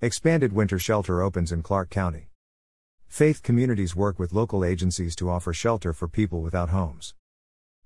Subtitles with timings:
[0.00, 2.30] Expanded winter shelter opens in Clark County.
[3.08, 7.14] Faith communities work with local agencies to offer shelter for people without homes.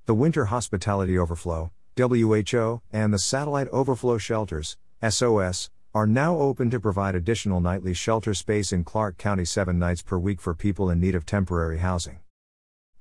[0.04, 4.76] The Winter Hospitality Overflow, WHO, and the Satellite Overflow Shelters,
[5.08, 10.03] SOS, are now open to provide additional nightly shelter space in Clark County seven nights
[10.03, 12.19] per week for people in need of temporary housing.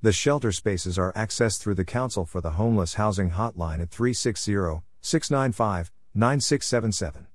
[0.02, 4.54] The shelter spaces are accessed through the Council for the Homeless Housing Hotline at 360
[5.02, 7.28] 695 9677.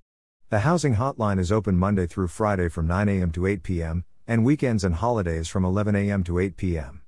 [0.48, 3.32] The housing hotline is open Monday through Friday from 9 a.m.
[3.32, 6.22] to 8 p.m., and weekends and holidays from 11 a.m.
[6.22, 7.02] to 8 p.m.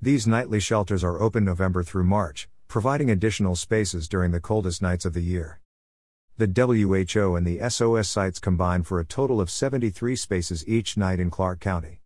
[0.00, 5.04] These nightly shelters are open November through March, providing additional spaces during the coldest nights
[5.04, 5.60] of the year.
[6.38, 11.20] The WHO and the SOS sites combine for a total of 73 spaces each night
[11.20, 12.00] in Clark County.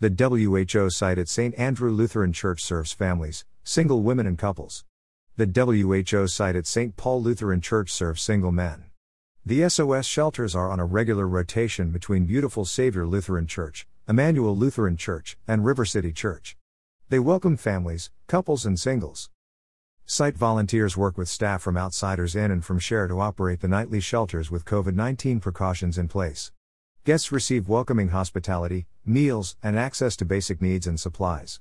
[0.00, 1.54] The WHO site at St.
[1.54, 4.84] Andrew Lutheran Church serves families, single women, and couples.
[5.36, 6.96] The WHO site at St.
[6.96, 8.86] Paul Lutheran Church serves single men.
[9.48, 14.96] The SOS shelters are on a regular rotation between Beautiful Savior Lutheran Church, Emmanuel Lutheran
[14.96, 16.56] Church, and River City Church.
[17.10, 19.30] They welcome families, couples, and singles.
[20.04, 24.00] Site volunteers work with staff from Outsiders Inn and from Share to operate the nightly
[24.00, 26.50] shelters with COVID 19 precautions in place.
[27.04, 31.60] Guests receive welcoming hospitality, meals, and access to basic needs and supplies.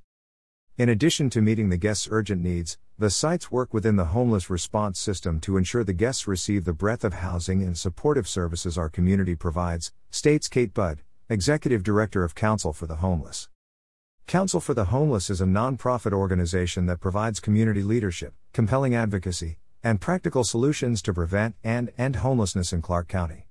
[0.77, 4.99] In addition to meeting the guests' urgent needs, the sites work within the homeless response
[4.99, 9.35] system to ensure the guests receive the breadth of housing and supportive services our community
[9.35, 13.47] provides, states Kate Budd, Executive Director of Council for the Homeless.
[14.27, 20.01] Council for the Homeless is a nonprofit organization that provides community leadership, compelling advocacy, and
[20.01, 23.47] practical solutions to prevent and end homelessness in Clark County.